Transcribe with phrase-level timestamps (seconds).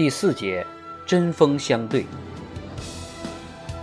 [0.00, 0.66] 第四节，
[1.04, 2.06] 针锋相对。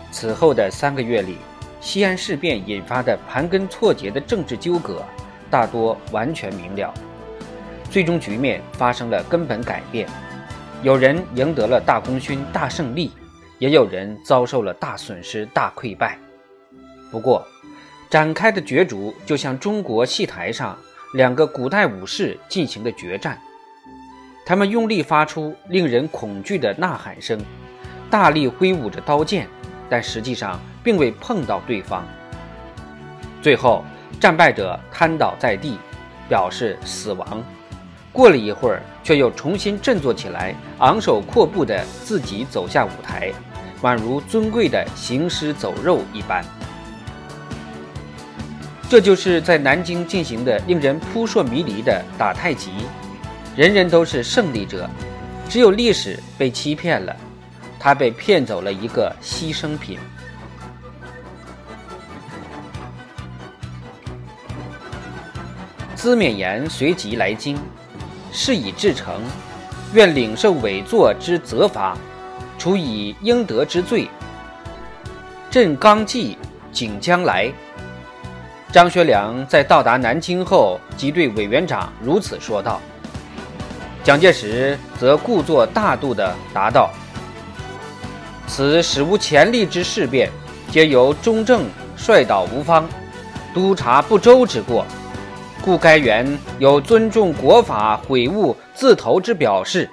[0.09, 1.37] 此后的三个月里，
[1.79, 5.03] 西安事变引发的盘根错节的政治纠葛，
[5.51, 6.91] 大多完全明了。
[7.91, 10.09] 最终局面发生了根本改变，
[10.81, 13.11] 有人赢得了大功勋、大胜利，
[13.59, 16.17] 也有人遭受了大损失、大溃败。
[17.11, 17.45] 不过，
[18.09, 20.75] 展开的角逐就像中国戏台上
[21.13, 23.39] 两个古代武士进行的决战。
[24.47, 27.37] 他们用力发出令人恐惧的呐喊声，
[28.09, 29.45] 大力挥舞着刀剑，
[29.89, 32.05] 但实际上并未碰到对方。
[33.41, 33.83] 最后，
[34.21, 35.77] 战败者瘫倒在地，
[36.29, 37.43] 表示死亡。
[38.13, 43.33] 过了一会儿，却又重新振作起来，昂首阔步地自己走下舞台，
[43.81, 46.41] 宛如尊贵的行尸走肉一般。
[48.87, 52.71] 这就是在南京进行的令人扑朔迷离的打太极。
[53.57, 54.87] 人人都是胜利者，
[55.49, 57.17] 只有历史被欺骗了，
[57.79, 59.97] 他被骗走了一个牺牲品。
[65.95, 67.57] 资勉言随即来京，
[68.31, 69.23] 事已至成，
[69.91, 71.97] 愿领受委座之责罚，
[72.59, 74.07] 处以应得之罪。
[75.49, 76.37] 朕刚继，
[76.71, 77.51] 景将来。
[78.71, 82.79] 张学良在到达南京后，即对委员长如此说道。
[84.07, 86.89] 蒋介石则故作大度地答道
[88.47, 90.31] ：“此史无前例之事变，
[90.71, 91.65] 皆由中正
[91.97, 92.87] 率导无方，
[93.53, 94.85] 督察不周之过，
[95.61, 99.89] 故该员有尊重国法、悔悟自投之表示。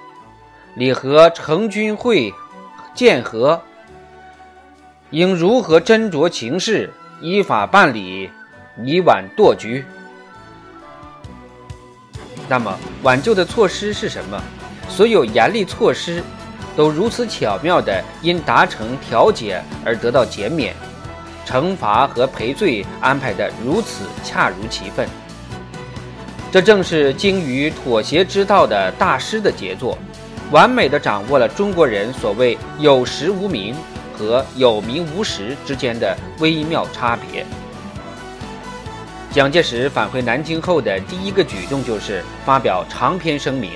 [0.77, 2.33] 李和成军会
[2.95, 3.61] 见和，
[5.11, 6.89] 应如何斟酌情势，
[7.21, 8.31] 依法办理，
[8.85, 9.85] 以挽堕局。”
[12.49, 14.43] 那么挽救的措施是什么？
[14.89, 16.23] 所有严厉措施
[16.77, 20.75] 都如此巧妙地因达成调解而得到减免，
[21.47, 25.09] 惩罚和赔罪安排得如此恰如其分。
[26.53, 29.99] 这正是精于妥协之道的大师的杰作，
[30.51, 33.75] 完美地掌握了中国人所谓有实无名
[34.17, 37.45] 和有名无实之间的微妙差别。
[39.35, 43.73] 蒋介石返回南京后的第一个举动就是发表长篇声明，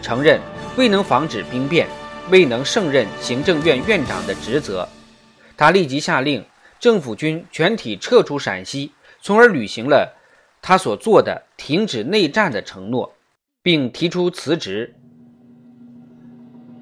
[0.00, 0.40] 承认
[0.76, 1.88] 未能防止兵变，
[2.30, 4.88] 未能胜任行政院院长的职责。
[5.56, 6.44] 他立即下令
[6.78, 10.14] 政府军全体撤出陕西，从而履行了
[10.62, 13.12] 他所做的停止内战的承诺，
[13.64, 14.94] 并提出辞职。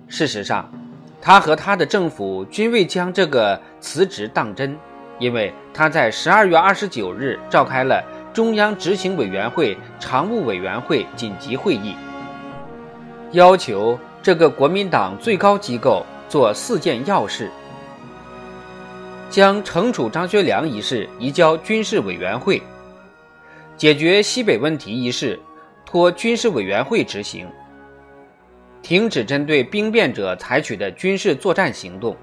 [0.06, 0.70] 事实上，
[1.18, 4.76] 他和他的政府均未将这个辞职当真。
[5.22, 11.94] 因为他在十二月二十九日召开了中央执行委员会常务委员会紧急会议，
[13.30, 17.48] 要求这个国民党最高机构做四件要事：
[19.30, 22.60] 将惩处张学良一事移交军事委员会，
[23.76, 25.38] 解决西北问题一事
[25.86, 27.46] 托军事委员会执行，
[28.82, 32.16] 停止针对兵变者采取的军事作战行动。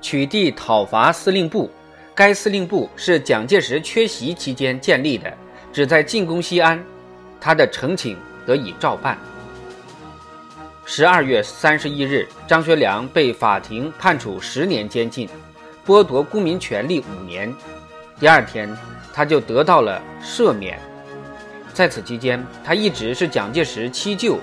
[0.00, 1.70] 取缔讨伐司令部，
[2.14, 5.32] 该司令部是蒋介石缺席期间建立的，
[5.72, 6.82] 旨在进攻西安。
[7.40, 8.16] 他的呈请
[8.46, 9.16] 得以照办。
[10.84, 15.28] 十二月三十一日，张学良被法庭判处十年监禁，
[15.86, 17.54] 剥夺公民权利五年。
[18.18, 18.68] 第二天，
[19.14, 20.78] 他就得到了赦免。
[21.72, 24.38] 在此期间，他一直是蒋介石七舅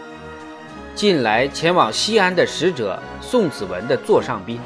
[0.95, 4.59] 近来前往西安的使者宋子文的座上宾。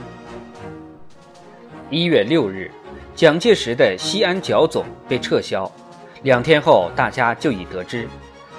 [1.91, 2.71] 一月六日，
[3.15, 5.69] 蒋介石的西安剿总被撤销。
[6.23, 8.07] 两天后，大家就已得知，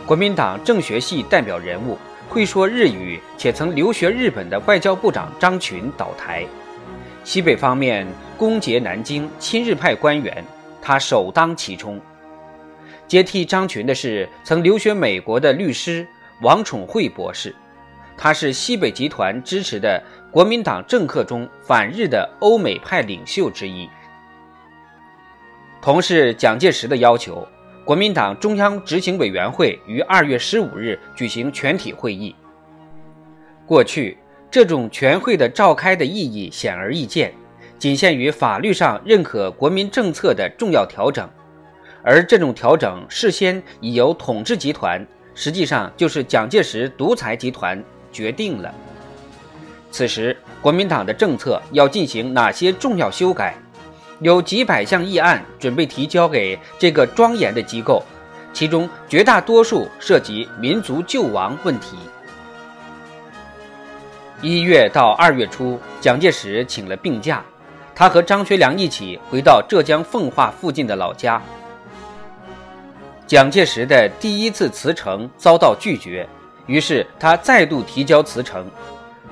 [0.05, 1.97] 国民党政学系代表人物、
[2.29, 6.45] 会说日语且曾留学日本的外交部长张群倒台。
[7.25, 8.07] 西北方面
[8.37, 10.45] 攻劫南京，亲日派官员，
[10.83, 11.99] 他首当其冲。
[13.09, 16.07] 接替张群的是曾留学美国的律师
[16.43, 17.57] 王宠惠博士，
[18.17, 20.03] 他是西北集团支持的。
[20.33, 23.87] 国民党政客中反日的欧美派领袖之一，
[25.83, 27.47] 同是蒋介石的要求，
[27.85, 32.35] 国民党中央执行委员会于二月十五日举行全体会议。
[33.67, 34.17] 过去
[34.51, 37.31] 这种全会的召开的意义显而易见，
[37.79, 41.29] 仅限于法律上认可国民政策的重要调整，
[42.03, 48.73] 而这种调整事先已由统治集团，实际上就是蒋介石独裁集团决定了。
[49.91, 53.55] 此时，国民党的政策要进行哪些重要修改？
[54.21, 58.03] 有几百项议案准备提交给这个庄严的机构，
[58.53, 61.97] 其中绝大多数涉及民族救亡问题。
[64.41, 67.45] 一月到二月初，蒋介石请了病假，
[67.95, 71.43] 他和张学良一起回到浙江奉化附近的老家。
[73.27, 76.29] 蒋介石的第一次辞呈遭到拒绝，
[76.67, 78.67] 于是他再度提交辞呈，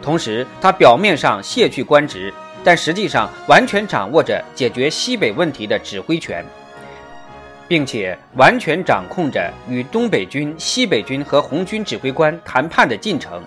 [0.02, 2.32] 同时他表面上卸去官职，
[2.64, 6.44] 但实际上完全掌握着解决西北问题的指挥权，
[7.68, 13.42] 并且完全掌控着与东北军、西北军和红军指挥官谈判的进程。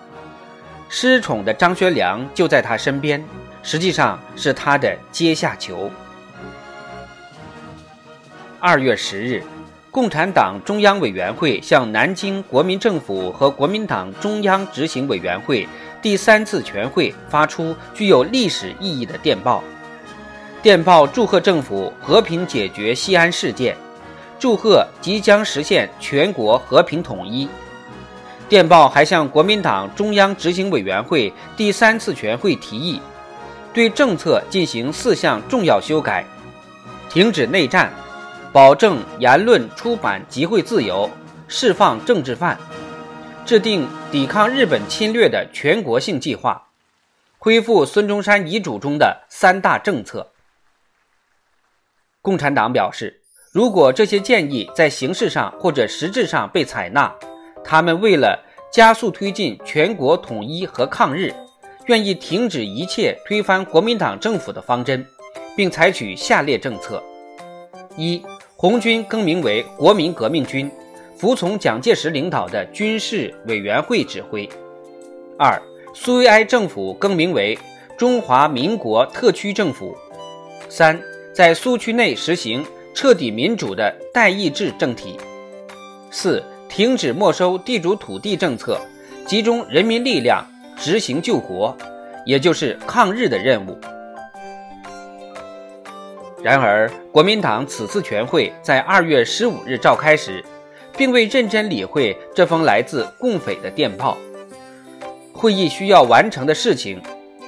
[0.89, 3.24] 失宠的张学良就在他身边，
[3.63, 5.89] 实际上是他的阶下囚。
[8.59, 9.44] 二月十日，
[9.94, 15.68] 共产党中央委员会向南京国民政府和国民党中央执行委员会
[16.01, 19.63] 第三次全会发出具有历史意义的电报。
[20.63, 23.78] 电报祝贺政府和平解决西安事件，
[24.40, 27.48] 祝贺即将实现全国和平统一。
[28.50, 33.00] 电报还向国民党中央执行委员会第三次全会提议，
[33.72, 36.25] 对政策进行四项重要修改：
[37.12, 37.94] 停止内战，
[38.54, 41.10] 保证言论、出版、集会自由，
[41.48, 42.56] 释放政治犯，
[43.44, 46.68] 制定抵抗日本侵略的全国性计划，
[47.40, 50.30] 恢复孙中山遗嘱中的三大政策。
[52.22, 53.22] 共产党表示，
[53.52, 57.12] 如果这些建议在形式上或者实质上被采纳，
[57.64, 58.40] 他们为了
[58.72, 61.34] 加速推进全国统一和抗日，
[61.88, 65.04] 愿意停止一切推翻国民党政府的方针，
[65.58, 67.04] 并采取下列政策：
[67.98, 68.24] 一、
[68.63, 70.71] 红军更名为国民革命军，
[71.18, 74.48] 服从蒋介石领导的军事委员会指挥；
[75.38, 75.62] 二、
[75.94, 77.60] 苏维埃政府更名为
[77.98, 79.94] 中华民国特区政府；
[80.69, 80.98] 三、
[81.33, 85.18] 在苏区内实行彻底民主的代议制政体；
[86.09, 86.42] 四。
[86.69, 88.80] 停止没收地主土地政策，
[89.27, 90.44] 集中人民力量
[90.75, 91.77] 执行救国，
[92.25, 93.77] 也就是抗日的任务。
[96.44, 100.44] 然而，国民党此次全会在二月十五日召开时，
[100.98, 104.18] 并未认真理会这封来自共匪的电报。
[105.31, 107.01] 会议需要完成的事情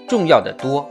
[0.07, 0.89] 重要的多。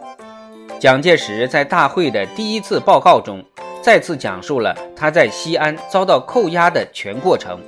[0.79, 3.43] 蒋介石在大会的第一次报告中，
[3.81, 7.59] 再次讲述了他在西安遭到扣押的全过程。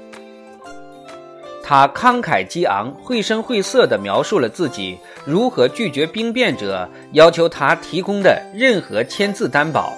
[1.65, 9.93] 他慷慨激昂、绘声绘色地描述了自己如何拒绝兵变者要求他提供的任何签字担保，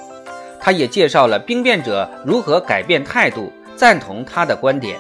[0.60, 4.98] 他也介绍了兵变者如何改变态度，赞同他的观点。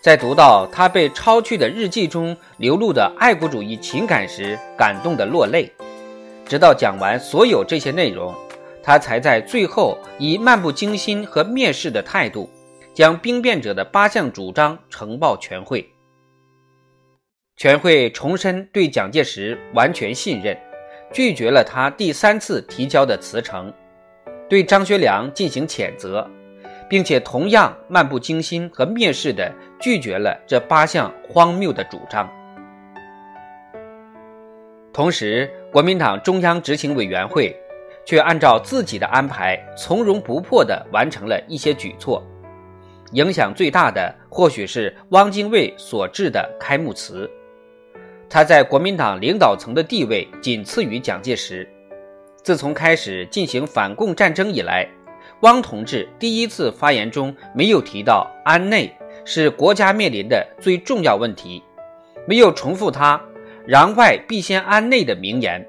[0.00, 5.72] 在读到他被抄去的日记中流露的爱国主义情感时，感动得落泪。
[6.46, 8.34] 直到讲完所有这些内容，
[8.82, 12.48] 他才在最后以漫不经心和蔑视的态度。
[12.94, 15.88] 将兵变者的八项主张呈报全会，
[17.56, 20.58] 全会重申对蒋介石完全信任，
[21.12, 23.72] 拒绝了他第三次提交的辞呈，
[24.48, 26.26] 对张学良进行谴责，
[26.88, 32.28] 并且同样漫不经心和蔑视地拒绝了这八项荒谬的主张。
[34.92, 37.54] 同时，国民党中央执行委员会
[38.04, 42.24] 却按照自己的安排，从容不迫地完成了一些举措。
[43.12, 47.30] 影响最大的或许是汪精卫所致的开幕词，
[48.28, 51.68] 他在国民党领导层的地位仅次于蒋介石。
[52.42, 54.88] 自从开始进行反共战争以来，
[55.40, 58.90] 汪同志第一次发言中没有提到安内
[59.24, 61.62] 是国家面临的最重要问题，
[62.26, 63.20] 没有重复他
[63.68, 65.64] “攘外必先安内”的名言。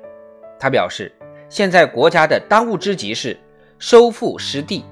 [0.60, 1.12] 他表示，
[1.50, 3.38] 现在国家的当务之急是
[3.78, 4.86] 收复失地。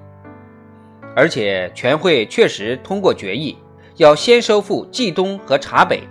[1.16, 3.58] 而且全会确实通过决议，
[3.96, 6.02] 要先收复冀东和察北，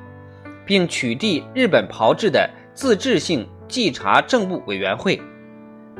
[0.64, 5.20] 并取缔日本炮制的自治性稽查政务委员会。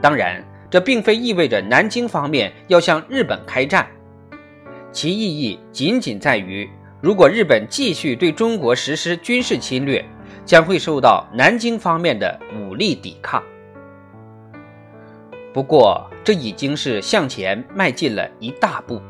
[0.01, 3.87] 当然，这并非意味着南京方面要向日本开战，
[4.93, 6.69] 其意义仅仅在于，
[7.01, 10.05] 如果日本继续对中国实施军事侵略，
[10.45, 13.43] 将会受到南京方面的武力抵抗。
[15.53, 19.01] 不过，这已经是向前迈进了一大步。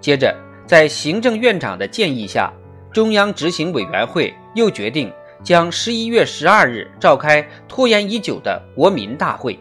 [0.00, 2.52] 接着，在行政院长的建议下，
[2.90, 9.58] 中央执行委员会又决定将十一月十二日召开拖延已久的国民大会，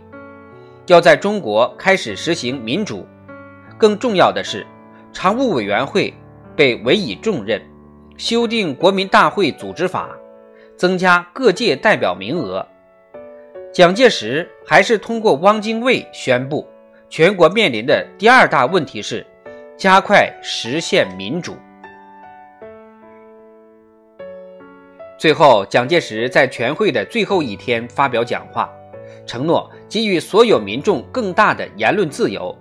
[0.88, 3.06] 要在中国开始实行民主。
[3.78, 4.66] 更重要的是，
[5.12, 6.14] 常务委员会
[6.56, 7.62] 被委以重任，
[8.18, 10.10] 修订国民大会组织法，
[10.78, 12.66] 增加各界代表名额。
[13.74, 16.66] 蒋介石还是通过汪精卫宣布，
[17.10, 19.26] 全国面临的第二大问题是
[19.76, 21.58] 加快实现民主。
[25.18, 28.70] 最后，蒋介石在全会的最后一天发表讲话，
[29.26, 32.56] 承诺给予所有民众更大的言论自由，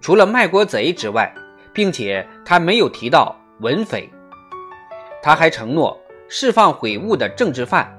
[0.00, 1.34] 除了卖国贼之外，
[1.72, 4.08] 并且他没有提到文匪。
[5.22, 7.90] 他还承诺释放悔悟的政治犯。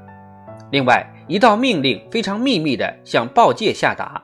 [0.72, 4.24] 另外，一道命令非常秘密地向报界下达，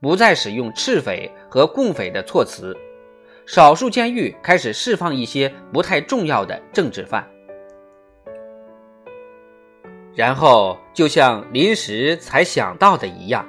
[0.00, 2.76] 不再使用赤匪和共匪的措辞，
[3.46, 7.26] 少数监狱开始释放一些不太重要的政治犯。
[10.14, 13.46] 然后，就像临时才想到的一样，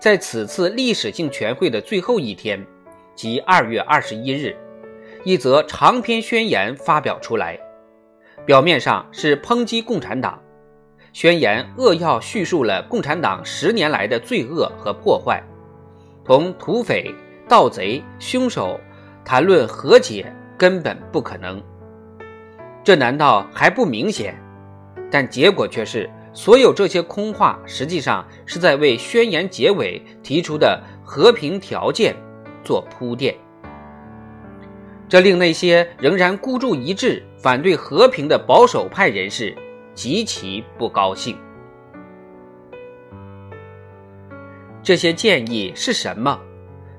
[0.00, 2.66] 在此次历史性全会的最后一天，
[3.14, 4.56] 即二月二十一日，
[5.22, 7.56] 一则长篇宣言发表出来。
[8.44, 10.42] 表面上是抨击共产党，
[11.12, 15.40] 宣言扼要叙述了共产党十年来的罪恶和破坏，
[16.24, 17.14] 同土匪、
[17.48, 18.80] 盗贼、凶手
[19.24, 21.62] 谈论和解根本不可能。
[22.82, 24.36] 这难道还不明显？
[25.12, 32.16] 但结果却是，所有这些空话实际上是在为宣言结尾提出的和平条件
[32.64, 33.36] 做铺垫。
[35.10, 39.54] 这令那些仍然孤注一掷反对和平的保守派人士
[39.92, 41.36] 极其不高兴。
[44.82, 46.40] 这些建议是什么？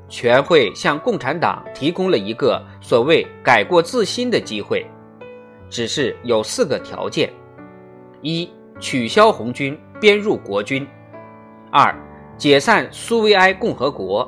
[0.08, 4.86] 全会向共产党提供了一个所谓改过自新的机会，
[5.68, 7.34] 只是有四个条件。
[8.24, 8.50] 一、
[8.80, 10.84] 取消红军编入国军；
[11.72, 11.94] 二、
[12.38, 14.26] 解散苏维埃共和国；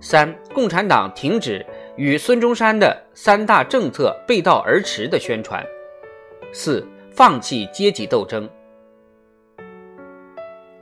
[0.00, 1.66] 三、共产党停止
[1.96, 5.60] 与孙中山的三大政策背道而驰的宣传；
[6.52, 8.48] 四、放弃阶级斗争。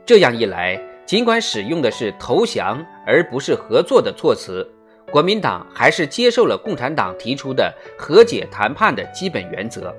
[0.05, 4.67] 这样一来，尽管使用的是投降而不是合作的措辞，
[5.11, 9.91] 国民党还是接受了共产党提出的和解谈判的基本原则。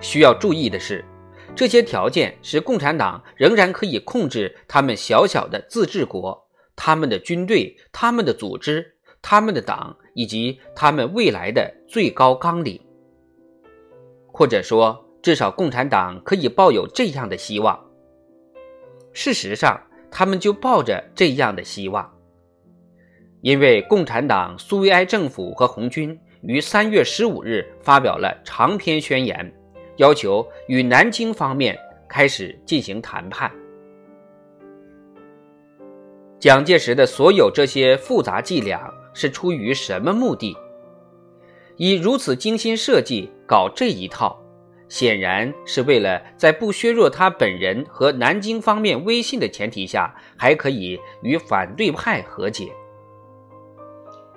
[0.00, 1.04] 需要注意的是，
[1.54, 12.80] 这些条件使共产党仍然可以控制他们小小的自治国、他们的军队、他们的组织、他们的党以及他们未来的最高纲领。
[14.32, 17.82] 或者说，至少共产党可以抱有这样的希望。
[19.14, 22.14] 事实上，他们就抱着这样的希望，
[23.40, 29.50] 因为共产党苏维埃政府和红军于三月十五日发表了长篇宣言。
[29.96, 33.50] 要求与南京方面开始进行谈判。
[36.38, 40.56] 蒋介石的所有这些复杂伎俩是出于什么目的？
[41.76, 44.38] 以如此精心设计搞这一套，
[44.88, 52.70] 显然是为了在不削弱他本人和南京方面威信的前提下，还可以与反对派和解。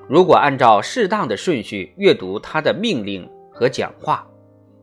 [0.07, 4.25] 如果按照适当的顺序阅读他的命令和讲话。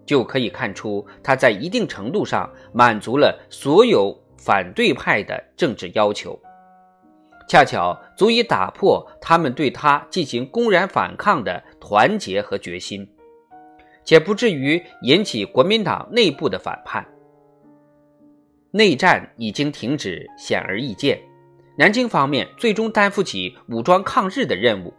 [0.07, 6.41] 就可以看出，他在一定程度上满足了所有反对派的政治要求，
[7.49, 13.09] 恰巧足以打破他们对他进行公然反抗的团结和决心，
[14.05, 17.07] 且不至于引起国民党内部的反叛。
[18.71, 21.21] 内战已经停止，显而易见，
[21.79, 24.93] 南京方面最终担负起武装抗日的任务，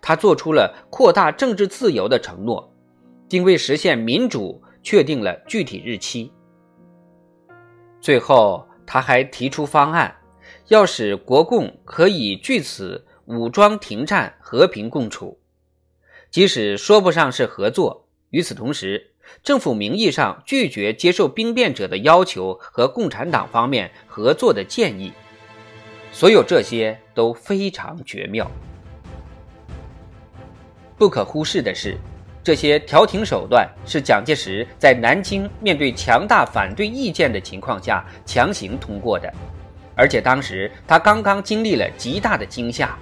[0.00, 2.72] 他做出了扩大政治自由的承诺。
[3.28, 6.32] 并为实现民主确定了具体日期。
[8.00, 10.16] 最后，他还提出方案，
[10.68, 15.38] 要使国共可以据此武装停战、和平共处，
[16.30, 18.08] 即使说不上是合作。
[18.30, 25.12] 与此同时，政府名义上拒绝接受兵变者的要求和共产党方面合作的建议。
[26.12, 28.50] 所有这些都非常绝妙。
[30.96, 31.98] 不可忽视的是。
[32.48, 39.30] 这些调停手段是蒋介石在南京面对强大反对意见的情况下强行通过的，
[39.94, 42.96] 而且当时他刚刚经历了极大的惊吓，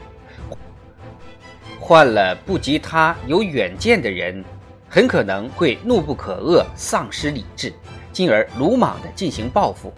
[1.78, 4.44] 换了不及他有远见的人，
[4.88, 7.72] 很可能会怒不可遏、丧失理智，
[8.12, 9.94] 进而鲁莽地进行报复。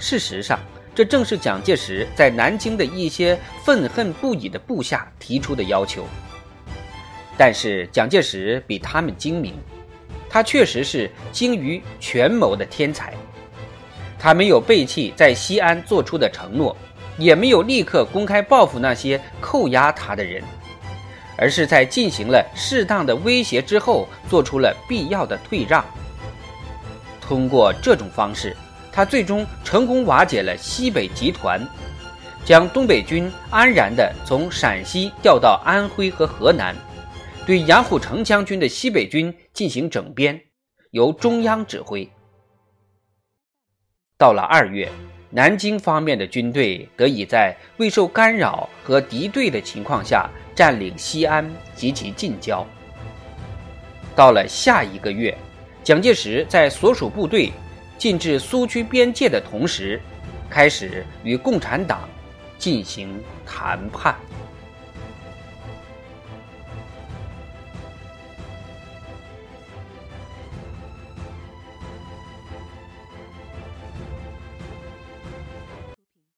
[0.00, 0.58] 事实上，
[0.92, 6.04] 这正是蒋介石在南京的一些愤恨不已的部下提出的要求。
[7.36, 9.54] 但是蒋介石比他们精明，
[10.28, 13.12] 他确实是精于权谋的天才。
[14.18, 16.74] 他没有背弃在西安做出的承诺，
[17.18, 20.42] 也没有立刻公开报复那些扣押他的人，
[21.36, 25.84] 而是在进行了适当的威胁之后，做出了必要的退让。
[27.20, 28.56] 通过这种方式，
[28.90, 31.60] 他最终成功瓦解了西北集团，
[32.44, 36.74] 将东北军安然地从陕西调到安徽和河南。
[37.46, 40.38] 对杨虎城将军的西北军进行整编，
[40.90, 42.10] 由中央指挥。
[44.18, 44.90] 到了二月，
[45.30, 52.66] 南京方面的军队得以在未受干扰和敌对的情况下占领西安及其近郊。
[54.16, 55.32] 到了下一个月，
[55.84, 57.52] 蒋介石在所属部队
[57.96, 60.02] 进至苏区边界的同时，
[60.50, 62.08] 开始与共产党
[62.58, 64.16] 进行谈判。